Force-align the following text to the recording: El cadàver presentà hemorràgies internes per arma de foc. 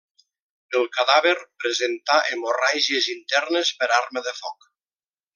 El 0.77 0.85
cadàver 0.95 1.33
presentà 1.63 2.15
hemorràgies 2.35 3.09
internes 3.15 3.73
per 3.83 3.91
arma 3.99 4.25
de 4.29 4.35
foc. 4.43 4.67